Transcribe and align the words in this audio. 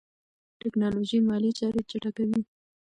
ټیکنالوژي 0.59 1.19
مالي 1.27 1.51
چارې 1.59 1.81
چټکوي. 1.89 2.41